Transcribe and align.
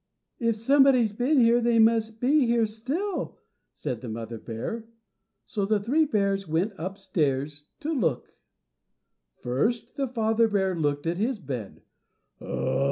"+If 0.39 0.55
somebody's 0.55 1.13
been 1.13 1.39
here 1.41 1.61
they 1.61 1.77
must 1.77 2.19
be 2.19 2.47
here 2.47 2.65
still+," 2.65 3.37
said 3.71 4.01
the 4.01 4.09
mother 4.09 4.39
bear; 4.39 4.87
so 5.45 5.63
the 5.63 5.79
three 5.79 6.05
bears 6.07 6.47
went 6.47 6.73
upstairs 6.79 7.65
to 7.81 7.93
look. 7.93 8.33
First 9.43 9.97
the 9.97 10.07
father 10.07 10.47
bear 10.47 10.75
looked 10.75 11.05
at 11.05 11.17
his 11.19 11.37
bed. 11.37 11.83